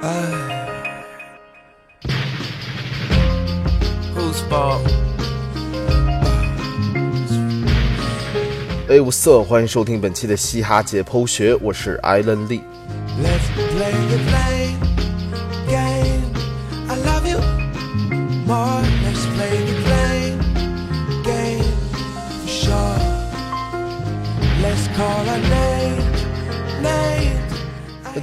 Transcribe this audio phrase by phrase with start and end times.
[0.00, 0.06] Whose
[4.48, 4.80] fault?
[8.88, 12.62] 哎，我色，欢迎收听本期的嘻哈解剖学，我是艾伦利。
[13.20, 14.57] Let's play the blame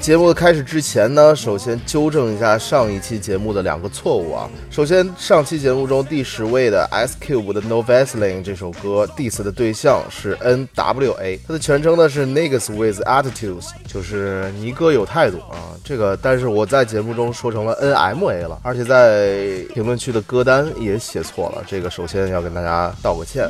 [0.05, 4.47] 节目的开始之前呢，首先纠正一下上一期节目的两个错误啊。
[4.69, 15.73] 首先，上期节目中第十位的 S Cube 的 No Vaseline 这首歌 diss 的对象是 NWA，它的全称呢是 Niggas with Attitudes，就是尼哥有态度啊。
[15.83, 23.49] 这个，但是我在节目中说成了 NMA 了，而且在评论区的歌单也写错了，这个首先要跟大家道个歉。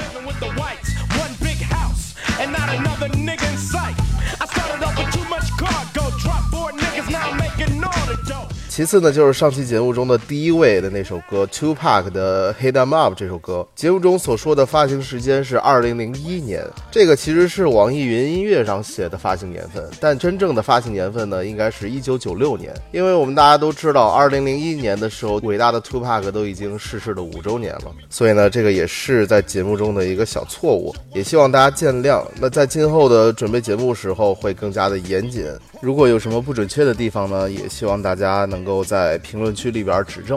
[8.76, 32.22] 其次呢，就是上期节目中的第一位的那首歌 Tupac 的 Hit 'Em Up 这首歌，节目中所说的发行时间是二零零一年，这个其实是网易云音乐上写的发行年份，但真正的发行年份呢，应该是一九九六年，因为我们大家都知道，二零零一年的时候，伟大的 Tupac 都已经逝世了五周年了，所以呢，这个也是在节目中的一个小错误，也希望大家见谅。
[32.42, 35.46] 那在今后的准备节目时候会更加的严谨，
[35.86, 40.36] 如果有什么不准确的地方呢，也希望大家能够在评论区里边指正。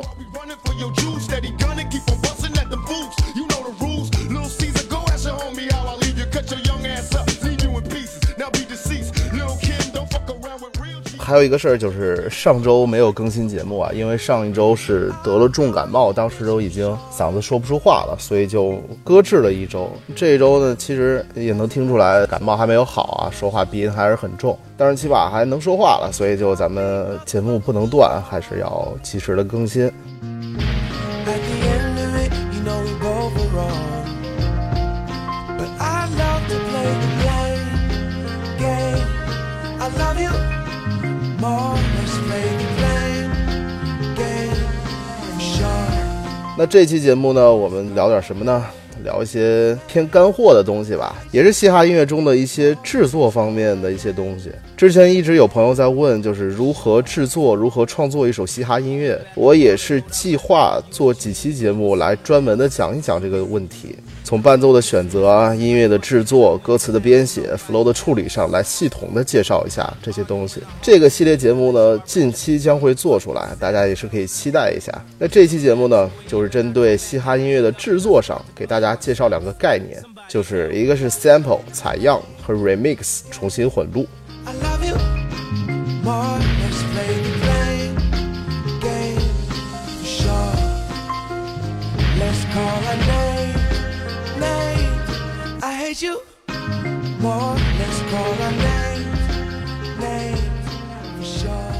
[11.28, 19.90] 还有一个事儿就是上周没有更新节目啊，因为上一周是得了重感冒，当时都已经嗓子说不出话了，所以就搁置了一周。
[20.16, 29.92] 这一周呢，其实也能听出来感冒还没有好啊，说话鼻音还是很重，但是起码还能说话了，所以就咱们节目不能断，还是要及时的更新。
[46.58, 48.66] 那这期节目呢，我们聊点什么呢？
[49.04, 54.50] 聊一些偏干货的东西吧，也是嘻哈音乐中的一些制作方面的一些东西。
[54.78, 59.20] 之前一直有朋友在问，就是如何制作、如何创作一首嘻哈音乐。
[59.34, 70.62] 我也是计划做几期节目来专门的讲一讲这个问题，从伴奏的选择、音乐的制作、歌词的编写、flow 的处理上来系统的介绍一下这些东西。
[70.80, 74.92] 这个系列节目呢，近期将会做出来，大家也是可以期待一下。
[75.18, 84.06] 那这期节目呢，就是针对嘻哈音乐的制作上，给大家介绍两个概念，就是一个是 sample 采样和 remix 重新混录。
[84.48, 84.96] I love you
[86.02, 86.38] more.
[86.62, 87.96] Let's play the blame
[88.80, 89.34] game
[89.98, 90.56] for sure.
[92.18, 92.80] Let's call
[94.40, 95.62] names.
[95.62, 96.22] I hate you
[97.20, 97.56] more.
[97.78, 99.20] Let's call our names,
[100.00, 100.66] names
[101.18, 101.74] for sure.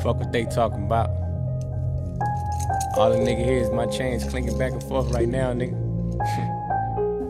[0.00, 1.10] Fuck what they talking about.
[2.96, 5.89] All the nigga hear is my chains clinking back and forth right now, nigga.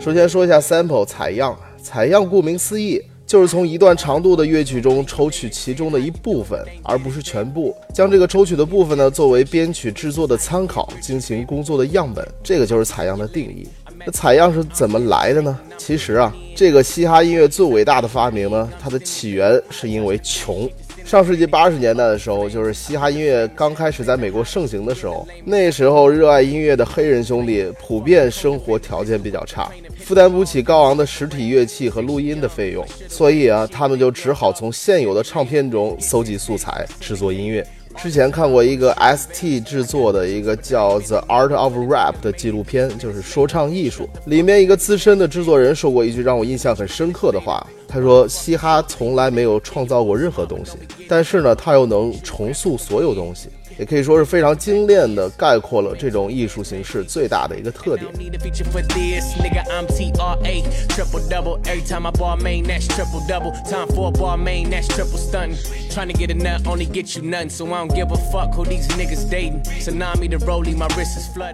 [0.01, 13.69] 首先说一下 sample 采样，采样顾名思义，就是从一段长度的乐曲中抽取其中的一部分，而不是全部，将这个抽取的部分呢作为编曲制作的参考，进行工作的样本，这个就是采样的定义。
[14.07, 15.61] 那采样是怎么来的呢？
[15.77, 20.67] 其实啊，这个嘻哈音乐最伟大的发明呢，它的起源是因为穷。
[21.11, 29.69] 上世纪八十年代的时候，就是嘻哈音乐刚开始在美国盛行的时候，那时候热爱音乐的黑人兄弟普遍生活条件比较差，
[29.99, 37.67] 负担不起高昂的实体乐器和录音的费用，所以啊，他们就只好从现有的唱片中搜集素材制作音乐。
[38.03, 44.09] 之前看过一个 ST 制作的一个叫《The Art of Rap》的纪录片，就是说唱艺术。
[44.25, 50.79] 里面一个资深的制作人说过一句让我印象很深刻的话，他说：“嘻哈从来没有创造过任何东西，
[51.11, 53.51] 但是呢，它又能重塑所有东西。”
[53.81, 58.07] 也可以说是非常精炼的概括了这种艺术形式最大的一个特点。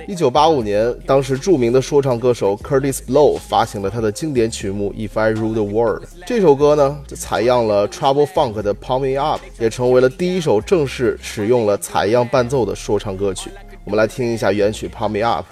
[0.08, 9.40] 一九八五年当时著名的说唱歌手 curtis blow 发行了他的经典曲目 if i rule the world 这首歌呢就采样了 trouble funk 的 pumping up
[9.60, 13.50] 也成为了第一首正式使用了采样样伴奏的说唱歌曲。
[13.84, 15.46] 我们来听一下原曲《Pump Me Up》。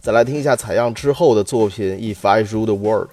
[0.00, 3.08] 再来听一下采样之后的作品《If I Rule the World》。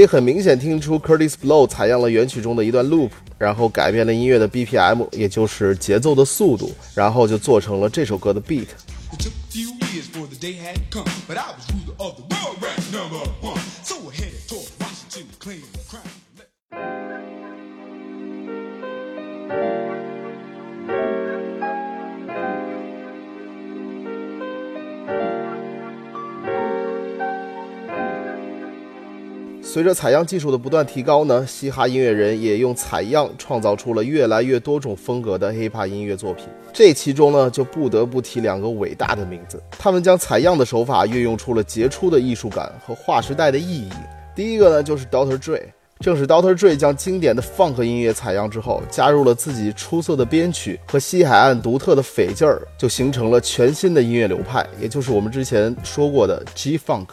[0.00, 8.66] 以很明显听出 Curtis Blow 采样了原曲中的一段 loop，然后改变了音乐的 BPM，也就是节奏的速度，然后就做成了这首歌的 beat。
[29.72, 36.46] 随着采样技术的不断提高呢，嘻哈音乐人也用采样创造出了越来越多种风格的 hiphop 音乐作品。
[36.72, 43.88] 这其中呢，就不得不提两个伟大的名字，他们将采样的手法运用出了杰出的艺术感和划时代的意义。
[44.34, 45.38] 第一个呢，就是 Dr.
[45.38, 45.62] Dre。
[46.00, 46.52] 正是 Dr.
[46.56, 57.06] Dre 将经典的 funk 音乐采样之后，加入了自己出色的编曲和西海岸独特的匪劲儿，就形成了全新的音乐流派，也就是我们之前说过的 G Funk。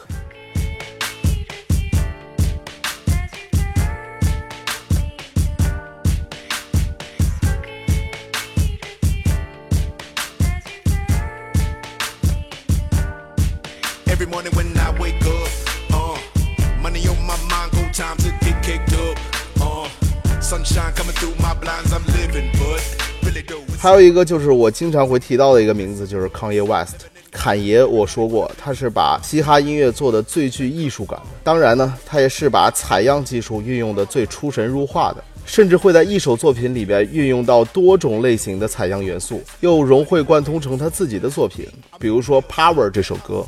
[23.88, 27.06] 还有一个就是我经常会提到的一个名字，就是 Kanye West。
[27.30, 31.18] 侃爷，我说过，他是把嘻哈音乐做的最具艺术感。
[31.42, 41.66] 当然呢，他也是把采样技术运用的最出神入化的，甚至会在一首作品里边运用到多种类型的采样元素，又融会贯通成他自己的作品。
[41.98, 43.42] 比如说《Power》这首歌，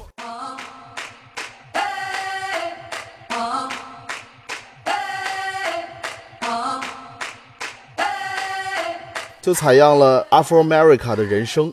[9.42, 11.72] 就采样了 Afro America 的人声。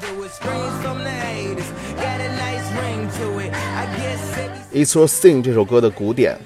[0.00, 1.64] Do it screams from the haters.
[1.96, 3.52] Got a nice ring to it.
[3.54, 6.38] I guess every It's Your Thing 这首歌的鼓点，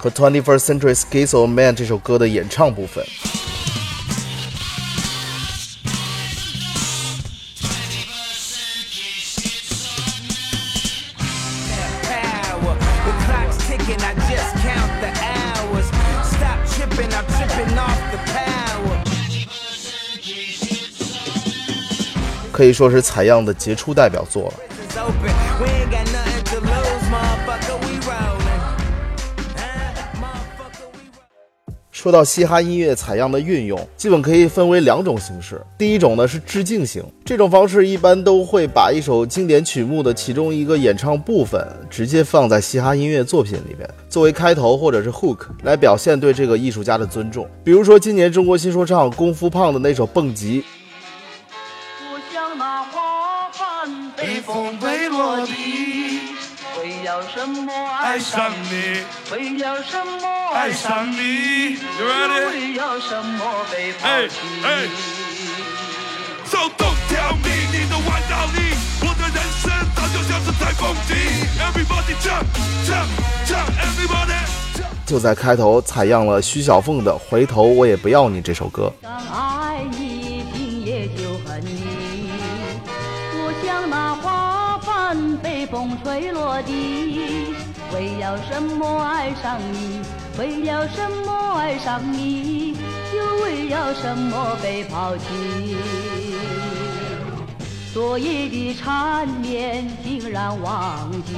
[0.00, 3.04] 和 Twenty First Century Schizo Man 这首歌的演唱部分。
[22.50, 25.39] 可以说是采样的杰出代表作了。
[32.00, 35.60] 说到嘻哈音乐采样的运用，基本可以分为两种形式。
[35.76, 47.46] 第一种呢是致敬型，这种方式一般都会把一首经典曲目的其中一个演唱部分直接放在嘻哈音乐作品里边，作为开头或者是 hook 来表现对这个艺术家的尊重。
[47.62, 50.62] 比如说今年中国新说唱功夫胖的那首《蹦极》，
[52.10, 55.52] 我像那花瓣被风吹落地，
[57.10, 59.02] 了什么爱上你？
[59.32, 61.74] 为了什么爱上你？
[61.98, 64.36] 又为了什么被抛弃
[66.46, 71.10] ？So don't tell me 你的玩道理，我的人生早就像是台风机。
[71.58, 72.46] Everybody jump
[72.86, 73.08] jump
[73.44, 74.38] jump everybody。
[75.04, 78.92] 就在开头采样了徐小凤的《回头我也不要你》这首歌。
[85.42, 87.54] 被风吹落地，
[87.94, 90.00] 为了什么爱上你？
[90.38, 92.76] 为了什么爱上你？
[93.14, 95.76] 又为了什么被抛弃？
[97.92, 101.34] 昨夜的缠绵竟然忘记。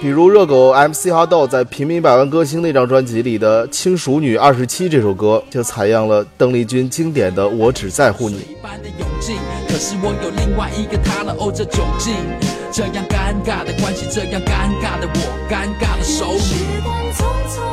[0.00, 8.36] 比如热狗 MC 哈豆在《平民百万歌星》那张专辑里的《轻熟女二十七》这首歌，就采样了邓丽君经典的《我只在乎你》。
[8.42, 9.34] 一般的勇气，
[9.66, 12.14] 可是我有另外一个他了，哦，这窘境，
[12.70, 17.67] 这样尴尬的关系，这样尴尬的我，尴尬的手时里。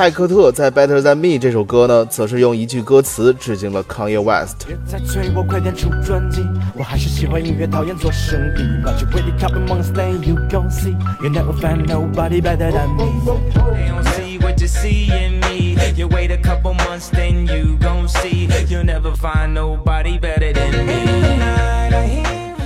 [0.00, 4.66] 派克特在《Better Than Me》这首歌呢，则是用一句歌词致敬了 Kanye West。
[4.66, 6.42] 别再催我快点出专辑，
[6.74, 8.62] 我还是喜欢音乐，讨厌做生意。
[8.82, 13.12] But you really come amongst them, you gon' see, you never find nobody better than me.
[13.26, 15.76] They don't see what you see in me.
[15.94, 18.48] You wait a couple months, then you gon' see.
[18.70, 21.89] You'll never find nobody better than me.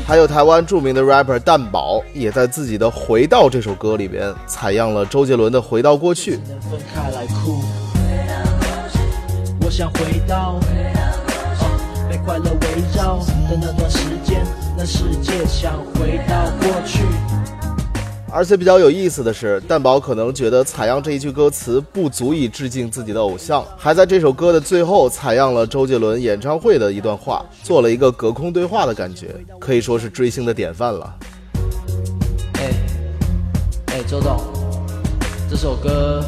[0.07, 6.37] 还有台湾著名的 rapper 蛋宝，也在自己的《回到》这首歌里边采样了周杰伦的《回到过去》。
[6.47, 7.63] 能分开来哭。
[9.65, 13.17] 我想回到，哦被快乐围绕
[13.49, 14.45] 的那段时间，
[14.77, 17.03] 那世界想回到过去。
[18.35, 31.15] 而且比较有意思的是，蛋宝可能觉得采样这一句歌词不足以致敬自己的偶像，还在这首歌的最后采样了周杰伦演唱会的一段话，做了一个隔空对话的感觉，可以说是追星的典范了。
[32.55, 32.73] 哎
[33.87, 34.37] 哎，周董，
[35.49, 36.21] 这首歌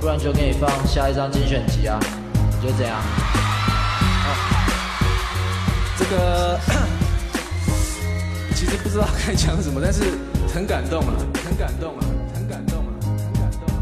[0.00, 1.96] 不然就给你放下一张精选集啊，
[2.34, 3.00] 你觉得怎样？
[5.96, 6.58] 这个
[8.56, 10.02] 其实不知道该讲什么，但是
[10.54, 13.74] 很感动啊，很感动啊，很感动啊，很感动。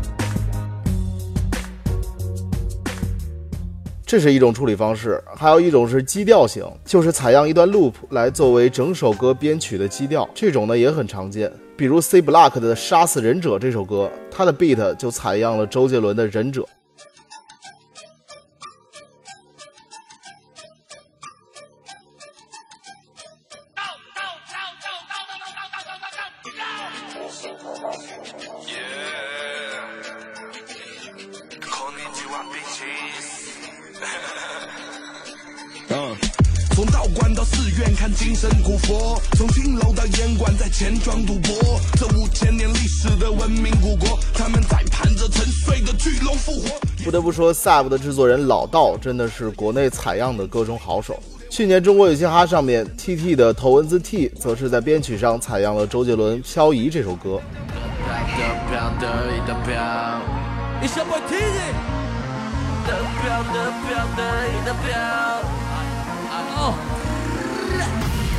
[4.06, 11.52] 这是一种处理方式，还有一种是基调型，就是采样一段 loop 来作为整首歌编曲的基调，这种呢也很常见。
[11.76, 16.62] 比如 C Block 的《杀死忍者》这首歌，它的 beat 就采样了周杰伦的《忍者》。
[47.42, 51.18] 说，Sab 的制作人老道真的是国内采样的歌中好手。
[51.50, 57.40] 去年中国有嘻哈上面，TT 的头文字 T 则是在编曲上采样了周杰伦《漂移》这首歌。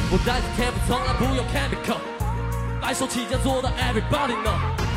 [0.09, 1.97] 我带着 tempo，从来不用 chemical，
[2.81, 4.92] 白手起家做到 everybody know。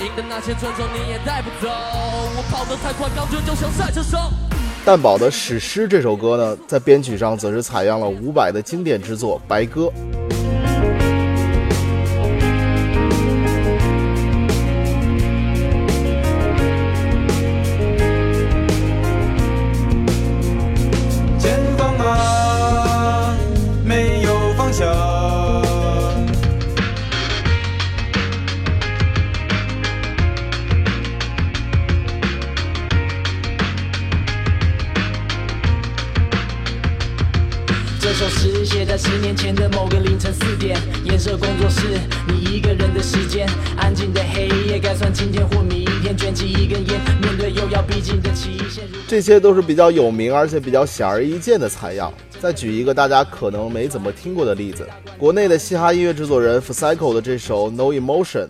[0.00, 4.16] 赢的那些尊重你也带不走，我跑得太快，感觉就像赛车手。
[4.82, 9.82] 蛋宝的《史诗》这首歌呢，在编曲上则是采样了伍佰的经典之作《白鸽》。
[38.10, 41.86] 这首诗写在十年前的某个凌晨四点，颜色工作室，
[42.26, 48.82] 你一个人的时间，安静的黑夜，该算今天或明天，卷起一根烟，面对又要逼近的期限。
[49.06, 52.12] 这些都是比较有名而且比较显而易见的采样。
[52.40, 54.84] 再举一个大家可能没怎么听过的例子，
[55.16, 58.48] 国内的嘻哈音乐制作人 Psycho 的这首《No Emotion》。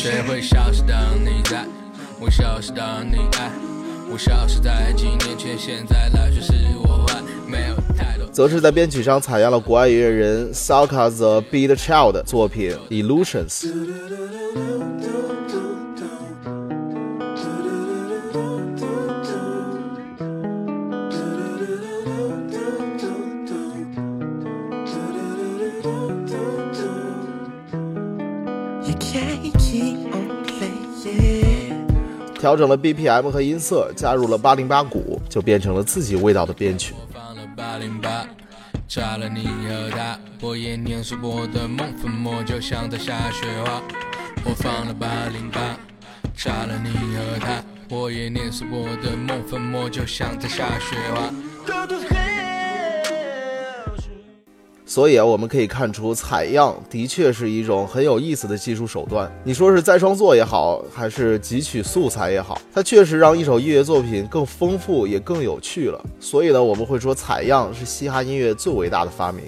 [0.00, 1.66] 谁会消失的你在，
[2.20, 3.50] 我消失的你爱，
[4.08, 6.52] 我消失在几年前，现在来却是
[6.84, 8.24] 我坏，没有太多。
[8.28, 13.48] 则是在编曲上采样了国外音乐人 Salka the Beat Child 的作品《Illusions》。
[32.38, 36.94] 调整了 BPM 和音色，加入了808鼓，就变成了自己味道的编曲。
[36.94, 38.26] 播放了八零八，
[38.86, 43.82] 炸了你和他，我也念出我的梦，粉末就像在下雪花。
[44.44, 45.76] 播放了八零八，
[46.36, 51.34] 炸了你和他，我也念出我的梦，粉末就像在下雪花。
[54.90, 59.30] 所以啊，我们可以看出，采样的确是一种很有意思的技术手段。
[59.44, 66.02] 你说是再创作也好，还是汲取素材也好，它确实让一首音乐作品更丰富，也更有趣了。
[66.18, 69.44] 所以呢，我们会说，采样是嘻哈音乐最伟大的发明。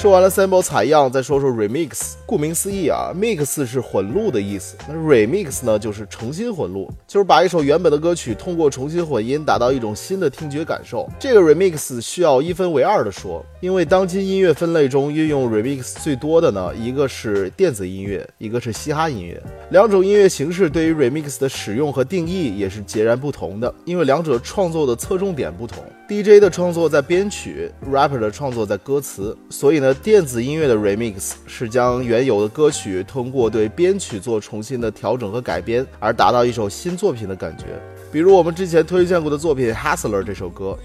[0.00, 2.14] 说完了 sample 采样，再说说 remix。
[2.24, 11.06] 顾名思义啊，mix 是混录的意思，那 remix 呢就是重新混录，就是把一首原本的歌曲通过重新混音，达到一种新的听觉感受。
[11.18, 19.38] 这个 remix 需要一分为二的说，因为当今音乐分类中运用 remix 最多的呢，一个是电子音乐，一个是嘻哈音乐。
[19.70, 25.84] 两种音乐形式对于 remix 的使用和定义也是截然不同的，因为两者创作的侧重点不同。
[26.08, 37.66] DJ 的创作在编曲，rapper 的创作在歌词，所以呢，电子音乐的 remix 是将原有的歌曲通过对编曲做重新的调整和改编，而达到一首新作品的感觉。
[38.10, 40.76] 比如我们之前推荐过的作品《Hustler》这首歌。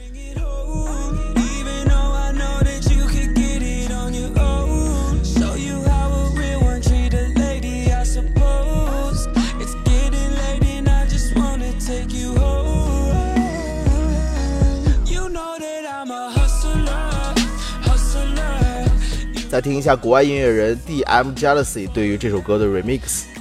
[19.56, 21.30] 来听一下国外音乐人 D.M.
[21.30, 23.35] Jealousy 对于这首歌的 remix。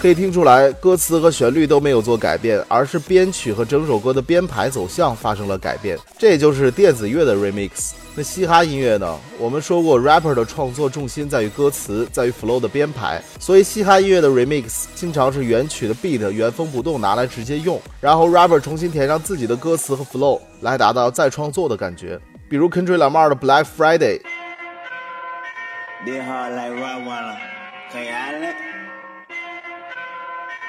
[0.00, 5.98] 可以听出来，歌词和旋律都没有做改变，而是编曲和整首歌的编排走向发生了改变。
[6.16, 7.90] 这也就是电子乐的 remix。
[8.14, 9.18] 那嘻哈音乐呢？
[9.38, 22.18] 我们说过，rapper 的创作重心在于歌词，在于 flow 的编排，所以嘻哈音乐的 remix 经常是原曲的 beat 原封不动拿来直接用，然后 rapper 重新填上自己的歌词和 flow 来达到再创作的感觉。
[22.48, 24.20] 比如 Country Lamar 的 Black Friday。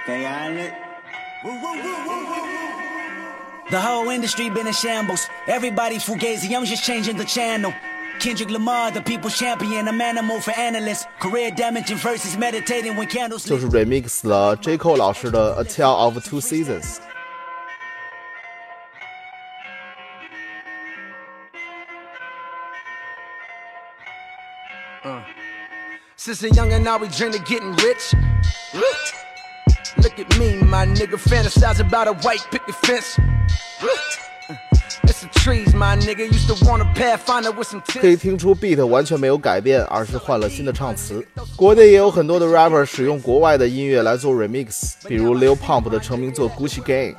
[0.08, 0.75] it?
[3.70, 5.28] The whole industry been in shambles.
[5.47, 7.73] Everybody fugazi, I'm just changing the channel.
[8.21, 11.06] Kendrick Lamar, the people's champion, I'm animal for analysts.
[11.21, 16.40] Career damaging versus meditating when candles 就是 remix 了 J Cole 老师的《A Tale of Two
[16.40, 16.99] Seasons》。
[26.16, 28.14] Since a youngin', now we dream of getting rich.
[29.97, 33.19] Look at me, my nigga, fantasize about a white picket fence.
[35.03, 36.25] It's the trees, my nigga.
[36.31, 38.21] Used to want a pathfinder with some 可以 tips.
[38.21, 41.25] 听出 beat 完全没有改变，而是换了新的唱词。
[41.55, 47.13] 国内也有很多的 rapper 使用国外的音乐来做 remix，比如 Lil Pump 的成名作《Gucci Gang》。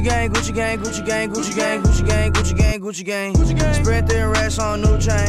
[0.00, 3.34] Gucci gang, Gucci gang, Gucci gang, Gucci gang, Gucci gang, Gucci gang, Gucci gang.
[3.34, 3.74] Gucci gang.
[3.74, 5.28] Spread the rest on new chain.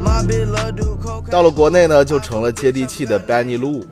[0.00, 1.28] My bitch love do cocaine.
[1.28, 3.84] 到了国内呢，就成了接地气的 Benny Lou。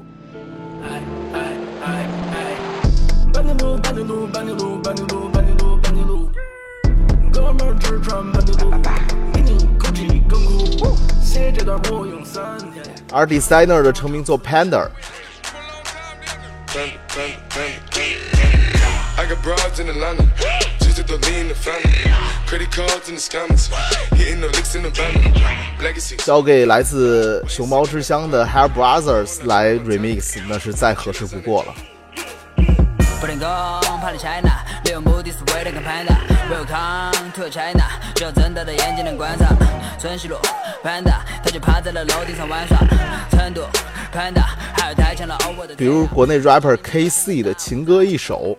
[3.32, 3.52] 半截
[4.04, 4.28] 路，
[13.10, 14.86] 而 Designer 的成名作《Panda》。
[19.40, 20.22] I got broads in Atlanta.
[20.80, 22.12] Just to lean the family.
[22.46, 23.70] Credit cards in the scammers.
[24.14, 25.14] Hitting the licks in the van.
[25.82, 26.16] Legacy.
[26.16, 31.74] 交给来自熊猫之乡的 Hair Brothers 来 remix，那是再合适不过了。
[33.20, 33.46] 不能够
[34.00, 34.50] 跑到 China，
[34.84, 36.16] 利用目的是为了看 Panda。
[36.50, 39.56] Welcome to China，只要睁大的眼睛能观赏。
[39.98, 40.36] 春熙路
[40.82, 42.78] Panda，他就趴在了楼顶上玩耍。
[43.30, 43.62] 成都
[44.12, 45.74] Panda，还有太强了 over 的。
[45.76, 48.58] 比如国内 rapper KC 的情歌一首。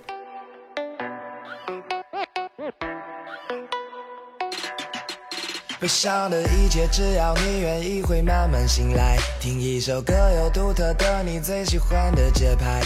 [5.81, 9.17] 悲伤的一切，只要你愿意，会慢慢醒来。
[9.39, 12.79] 听一首歌，有独特的你最喜欢的节拍。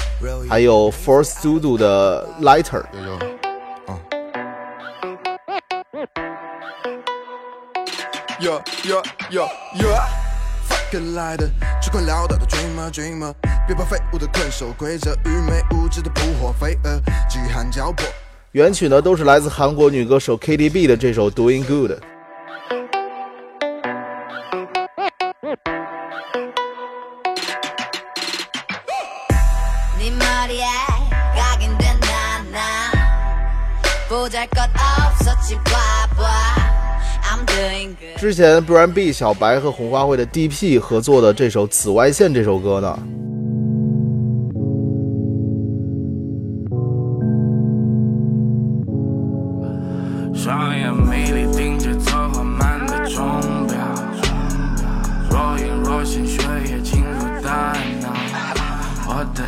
[0.48, 2.86] 还有 Force Studio 的 Lighter。
[8.40, 10.08] Yeah, yeah, yeah, yeah.
[10.70, 11.50] Fuck 来的，
[11.82, 13.34] 区块潦倒的 dreamer dreamer，
[13.68, 18.06] 别怕废物的困守规则，愚昧无知的捕获飞蛾，饥寒交迫。
[18.54, 22.00] 原曲呢都是来自韩国女歌手 KDB 的这首 Doing Good。
[38.18, 42.98] 之前 Brand B 小白和红花会的 DP 合作的这首《紫外线》这首歌呢，
[50.34, 53.24] 双眼迷离盯着这缓慢的钟
[53.68, 53.78] 表，
[55.30, 58.10] 若隐若现，血液侵入大脑，
[59.08, 59.44] 我的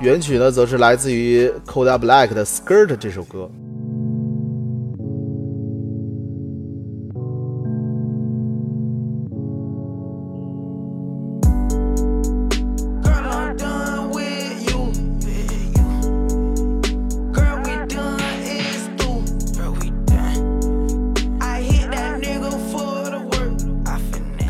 [0.00, 3.50] 原曲呢则是来自于 Coda Black 的《Skirt》这首歌。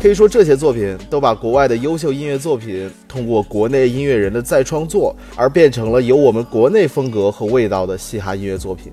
[0.09, 8.91] 可以说这些作品都把国外的优秀音乐作品通过国内音乐人的再创作，而变成了有我们国内风格和味道的嘻哈音乐作品。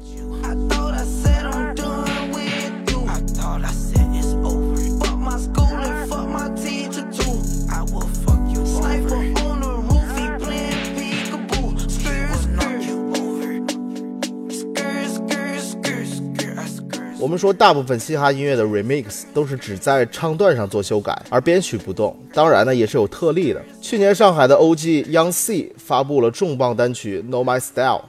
[17.18, 22.14] 我们说，大部分嘻哈音乐的 remix 都是只在唱段上做修改，而编曲不动。
[22.30, 23.62] 当然呢，也是有特例的。
[23.80, 28.04] 去年上海的 OG Young C 发布了重磅单曲《Know My Style》。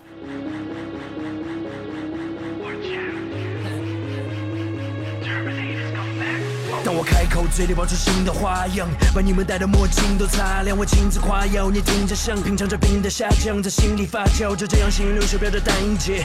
[7.58, 10.78] 嘴里爆出新的花样，把你们戴的墨镜都擦亮。
[10.78, 16.24] 我亲自夸耀，你听着像品尝着冰的下降，在心里发酵，就这样心流手表的单节。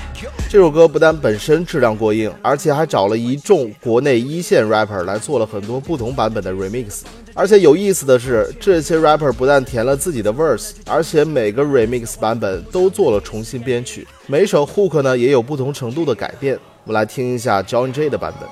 [0.51, 7.01] 这首歌不但本身质量过硬，而且还找了一众国内一线 rapper 来做了很多不同版本的 remix。
[7.33, 16.59] 而且有意思的是，这些 rapper 不但填了自己的 verse，而且每个 remix 版本都做了重新编曲，每首 hook 呢也有不同程度的改变。
[16.85, 18.47] 我们来听一下 John J 的版本。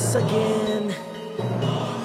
[0.00, 0.94] Once again.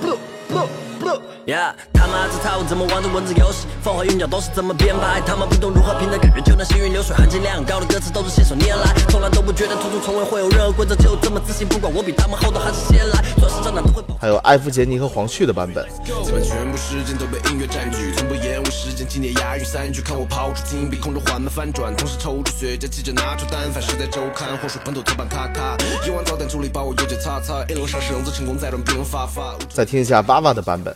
[0.01, 1.21] Bloop, bloop, bloop.
[1.47, 1.73] 呀
[2.15, 3.09] 他妈这套怎么玩的？
[3.09, 3.67] 文字游戏？
[3.83, 5.19] 风和韵脚都是怎么编排？
[5.27, 6.17] 他们不懂如何平的？
[6.17, 7.85] 感觉，就那行云流水，含金量高的？
[7.85, 14.15] 歌词都是信手拈来，从来都不觉得突出重围会有任何规则，就这么自信，不管我比他们后头还是先来，做事上哪都会跑。
[14.21, 15.51] 还有艾弗杰尼和黄旭的？
[15.51, 15.85] 版本。
[16.05, 25.75] 基本全部时间都被音乐占据，从不延误时间，纪念押韵三句，看我抛出金币，空中缓慢翻转，同时抽出雪茄，记者拿出单反，时代周刊，或说本土特版咔咔，
[26.07, 29.53] 一碗早点处理，把我右脚擦擦，一路上市融资成功，再让别人发发。
[29.67, 30.95] 再听一下娃娃的版本。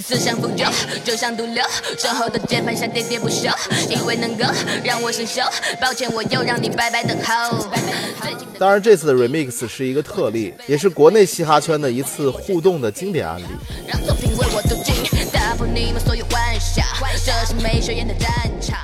[0.00, 0.66] 思想浮流，
[1.04, 1.62] 就像毒瘤，
[1.98, 3.48] 身后的键盘侠喋喋不休，
[3.90, 4.44] 以为能够
[4.82, 5.44] 让我生锈。
[5.80, 7.66] 抱歉，我又让你白白等候。
[8.58, 13.44] 当然，这次的 remix 是一个特例，也是国内嘻哈圈的一次互动的经典案例。
[13.88, 14.94] 让作品为我走进，
[15.32, 16.84] 打破你们所有幻想，
[17.24, 18.78] 这是没学院的战场。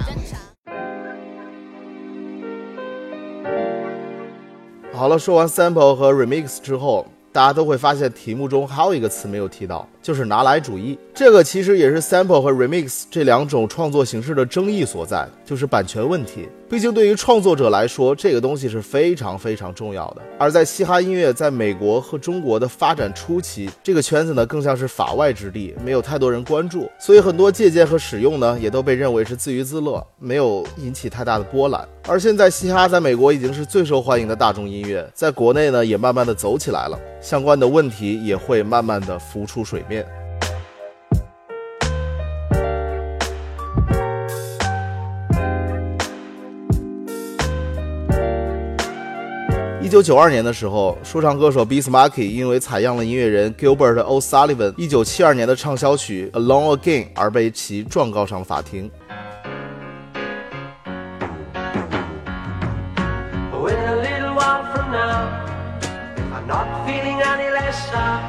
[4.93, 10.99] 好了，说完 sample 和 remix 之后，大家都会发现题目中还有一个词没有提到，就是拿来主义。
[11.13, 16.49] 这个其实也是 sample 和 remix 这两种创作形式的争议所在，就是版权问题。
[16.67, 20.23] 毕竟对于创作者来说，这个东西是非常非常重要的。
[20.39, 31.87] 而在嘻哈音乐在美国和中国的发展初期，这个圈子呢更像是法外之地，没有太多人关注，所以很多借鉴和使用呢也都被认为是自娱自乐，没有引起太大的波澜。
[32.07, 39.98] 而现在嘻哈在美国已经是最受欢迎的大众音乐，在国内呢也慢慢的走起来了，相关的问题也会慢慢的浮出水面。
[49.88, 58.90] 一九九二年的时候，说唱歌手 Bismarcky 因为采样了音乐人 Gilbert O'Sullivan 一九七二年的畅销曲《Alone Again》而被其状告上了法庭。
[63.52, 65.30] When a little while from now,
[66.34, 68.22] I'm not feeling any less shy.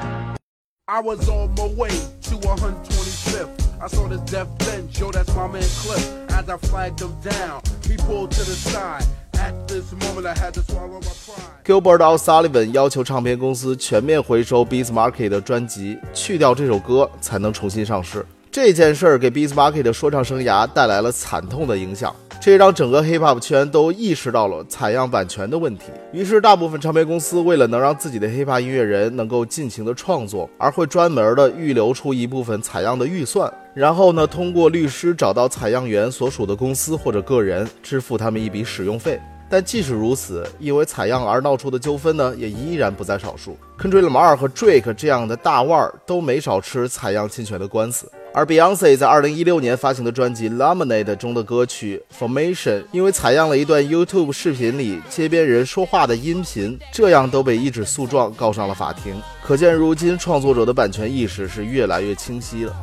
[0.86, 3.48] I was on my way to 125th.
[3.80, 6.04] I saw this death bench, yo, that's my man Cliff.
[6.30, 9.04] As I flagged him down, he pulled to the side.
[9.39, 11.63] At this moment, I had to swallow my pride.
[11.63, 18.25] Gilbert O'Sullivan 要求唱片公司全面回收 Beats Market 的专辑，去掉这首歌才能重新上市。
[18.51, 25.91] 这件事儿给 Beats Market 的说唱生涯带来了惨痛的影响，这让整个 hip hop 圈都意识到了采样版权的问题。
[26.13, 39.19] 于是，大部分唱片公司为了能让自己的 hip hop 音乐人能够尽情的创作，而会专门的预留出一部分采样的预算，然后呢，通过律师找到采样员所属的公司或者个人，支付他们一笔使用费。
[39.51, 43.57] 但即使如此，因为采样而闹出的纠纷呢，也依然不在少数。
[43.77, 48.09] Kendrick Lamar 和 Drake 这样的大腕儿都没少吃采样侵权的官司。
[48.31, 59.19] 而 Beyonce 在2016年发行的专辑《Lemonade》中的歌曲《Formation》，因为采样了一段 YouTube 视频里街边人说话的音频，这样都被一纸诉状告上了法庭。
[59.43, 62.75] 可见，如今创作者的版权意识是越来越清晰了。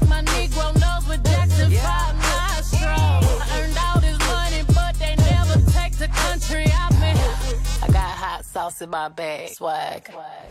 [0.00, 3.22] Like my Negro knows with Jackson Five, not strong.
[3.54, 7.16] Earned all this money, but they never take the country I'm in.
[7.82, 10.10] I got hot sauce in my bag, swag.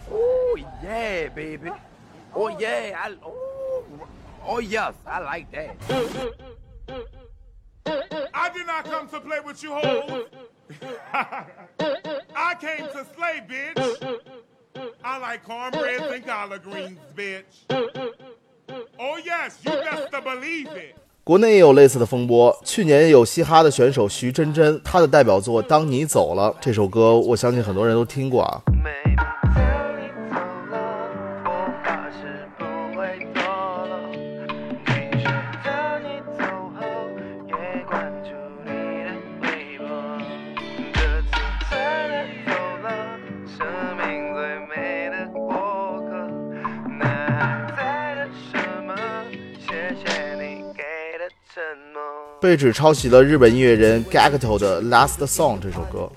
[0.09, 1.69] Ooh, yeah, baby.
[2.33, 3.33] Oh yeah, I, oh,
[4.47, 5.75] oh yes, I like that.
[8.33, 10.25] I did not come to play with you hoes.
[12.35, 13.79] I came to slay, bitch.
[15.03, 17.65] I like cornbread and collard greens, bitch.
[18.99, 20.95] Oh yes, you best to believe it.
[21.23, 22.55] 国内也有类似的风波。
[22.63, 28.61] 去年有嘻哈的选手徐真真，她的代表作《当你走了》这首歌，我相信很多人都听过啊。
[52.45, 56.07] 被指抄袭了日本音乐人 Gacto 的《Last Song》这首歌。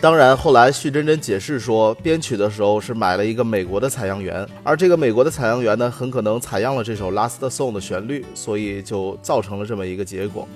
[0.00, 10.48] 当然，后来徐真真解释说，编曲的时候是买了一个美国的采样员，而这个美国的采样员呢，很可能采样了这首《Last Song》的旋律，所以就造成了这么一个结果。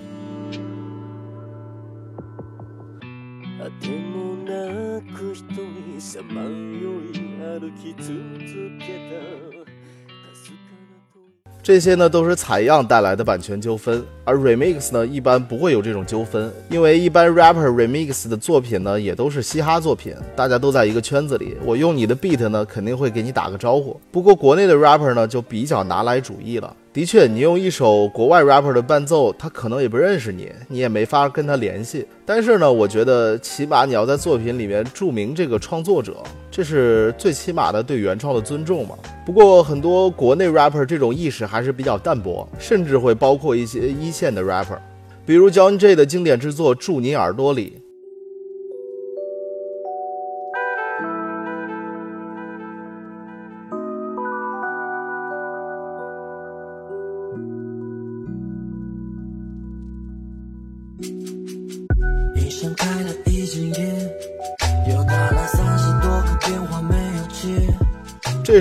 [11.63, 24.01] 这些呢都是采样带来的版权纠纷，而 remix 呢一般不会有这种纠纷，因为一般 rapper remix 的作品呢也都是嘻哈作品，大家都在一个圈子里，我用你的 beat 呢肯定会给你打个招呼。
[24.13, 26.73] 不过国内的 rapper 呢就比较拿来主义了。
[26.97, 32.07] 的确，你用一首国外 rapper 的伴奏，他可能也不认识你，你也没法跟他联系。
[32.25, 36.17] 但是呢，我觉得起码你要在作品里面注明这个创作者，
[36.51, 38.95] 这是最起码的对原创的尊重嘛。
[39.27, 44.79] 不过很多国内 rapper 这种意识还是比较淡薄，甚至会包括一些一线的 rapper，
[45.27, 47.77] 比如 John J 的经典之作《住你耳朵里》。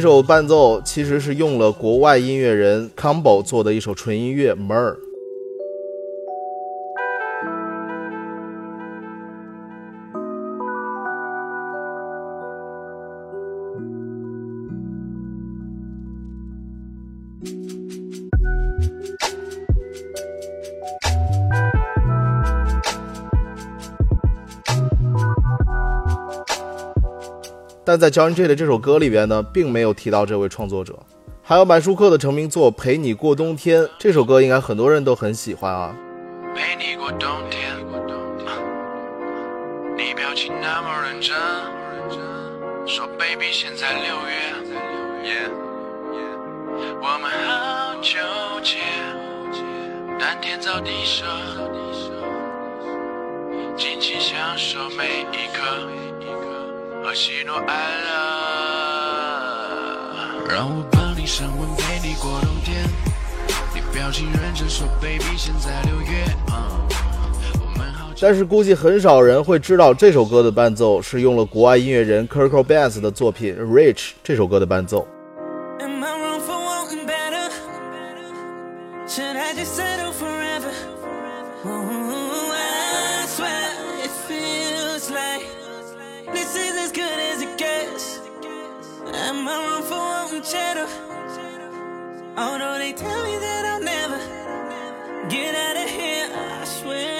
[0.05, 4.91] 首伴奏其实是用了国外音乐人 Combo 做的一首纯音乐《Mer》。
[27.85, 30.97] 但在 John J 的这首歌里边呢，并没有提到这位创作者。
[31.43, 35.95] 还有满舒克的成名作《陪你过冬天》这首歌，应该很多人都很喜欢啊。
[36.55, 37.77] 陪你过冬天，
[39.95, 41.35] 你表情那么认真，
[42.87, 44.15] 说 Baby 现在六
[45.23, 45.47] 月，
[46.99, 48.17] 我们好纠
[48.63, 48.79] 结，
[50.19, 51.23] 但天造地设，
[53.77, 55.61] 尽情享受每一刻。
[57.05, 58.09] 和喜怒哀乐，
[60.49, 62.83] 让我帮你升温，陪你过冬天。
[63.75, 66.25] 你表情认真说，Baby，现在六月。
[68.19, 75.07] 但是估计很少人会知道这首歌的伴奏是用了国外音乐人 Kirko Bass 的作品《Rich》这首歌的伴奏。
[90.45, 90.87] Shadow.
[92.37, 94.19] Although they tell me that I'll never
[95.29, 97.14] get out of here, I swear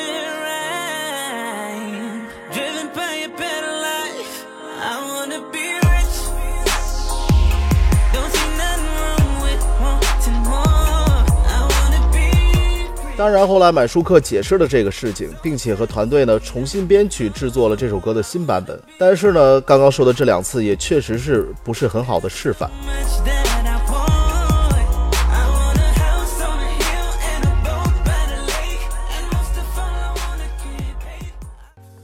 [13.18, 18.78] 当然，后来满舒克解释了这个事情，并且和团队呢重新编曲制作了这首歌的新版本。
[19.00, 22.70] 但是呢，刚刚说的这两次也确实是不是很好的示范。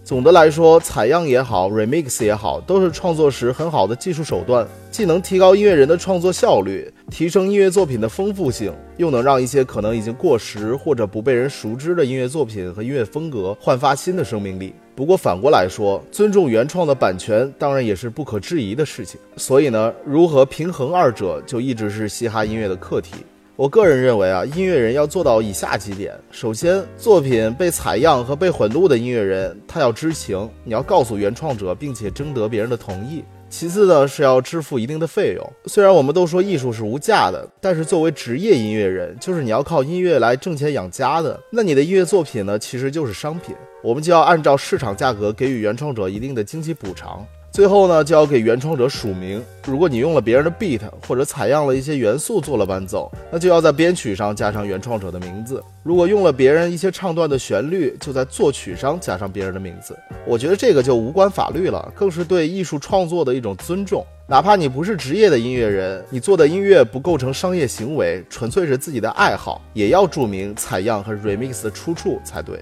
[0.05, 14.75] 总的来说，采样也好，remix 也好，都是创作时很好的技术手段，既能提高音乐人的创作效率，提升音乐作品的丰富性，又能让一些可能已经过时或者不被人熟知的音乐作品和音乐风格焕发新的生命力。
[14.93, 19.17] 不过反过来说，尊重原创的版权当然也是不可质疑的事情。
[19.37, 23.13] 所以呢，如何平衡二者，就一直是嘻哈音乐的课题。
[23.55, 33.23] 我个人认为啊，音乐人要做到以下几点：首先，作品被采样和被混录的音乐人，他要知情，你要告诉原创者，并且征得别人的同意。
[33.51, 35.53] 其次呢，是要支付一定的费用。
[35.65, 43.53] 虽然我们都说艺术是无价的，但是作为职业音乐人，就是你要靠音乐来挣钱养家的，那你的音乐作品呢，其实就是商品。
[43.83, 47.25] 我们就要按照市场价格给予原创者一定的经济补偿。
[47.51, 49.43] 最后呢，就要给原创者署名。
[49.65, 55.61] 如果你用了别人的 beat 或者采样了一些元素做了伴奏，那就要在编曲上加上原创者的名字。
[55.83, 59.93] 如果用了别人一些唱段的旋律，就在作曲上加上别人的名字。
[60.25, 64.01] 我觉得这个就无关法律了，更是对艺术创作的一种尊重。
[64.27, 72.57] 哪怕你不是职业的音乐人，你做的音乐不构成商业行为，纯粹是自己的爱好，也要注明采样和 remix 的出处才对。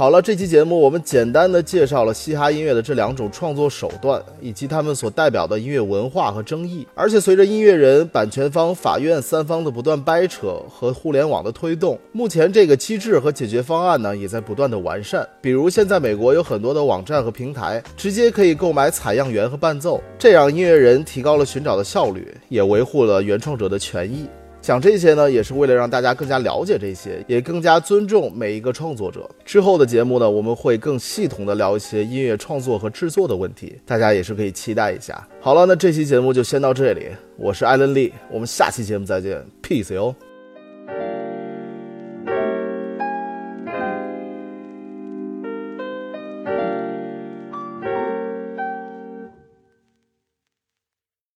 [0.00, 6.88] 好了，这期节目我们简单的介绍了嘻哈音乐的这两种创作手段，以及他们所代表的音乐文化和争议。
[6.94, 15.28] 而且随着音乐人、版权方、法院三方的不断掰扯和互联网的推动，目前这个机制和解决方案呢也在不断的完善。
[15.42, 24.26] 比如现在美国有很多的网站和平台，直接可以购买采样源和伴奏，这样音乐人提高了寻找的效率，也维护了原创者的权益。
[24.70, 29.28] 讲这些呢，也是为了让大家更加了解这些，也更加尊重每一个创作者。
[29.44, 35.26] 之后的节目呢，我们会更系统的聊一些音乐创作和制作的问题，大家也是可以期待一下。
[35.40, 40.14] 好了，那这期节目就先到这里，我是艾伦利，我们下期节目再见，peace 哟。